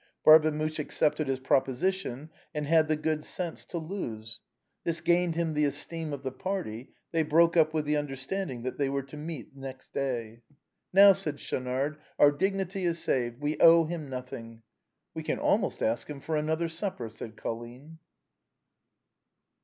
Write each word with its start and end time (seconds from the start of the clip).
Barbemuche 0.25 0.79
accepted 0.79 1.27
the 1.27 1.37
proposition, 1.37 2.31
and 2.55 2.65
had 2.65 2.87
the 2.87 2.95
good 2.95 3.23
sense 3.23 3.63
to 3.65 3.77
lose. 3.77 4.39
This 4.83 4.99
gained 4.99 5.35
him 5.35 5.53
the 5.53 5.65
esteem 5.65 6.11
of 6.11 6.23
the 6.23 6.31
party. 6.31 6.89
They 7.11 7.21
broke 7.21 7.55
up 7.55 7.71
with 7.71 7.85
the 7.85 7.97
understanding 7.97 8.63
that 8.63 8.79
they 8.79 8.89
were 8.89 9.03
to 9.03 9.15
meet 9.15 9.53
the 9.53 9.59
next 9.61 9.93
day." 9.93 10.41
Now," 10.91 11.13
said 11.13 11.39
Schaunard," 11.39 11.97
our 12.17 12.31
dignity 12.31 12.83
is 12.83 12.97
saved; 12.97 13.41
we 13.41 13.59
owe 13.59 13.85
him 13.85 14.09
nothing."" 14.09 14.63
We 15.13 15.21
can 15.21 15.37
almost 15.37 15.83
ask 15.83 16.09
him 16.09 16.19
for 16.19 16.35
another 16.35 16.67
supper," 16.67 17.07
said 17.07 17.37
Colline. 17.37 17.99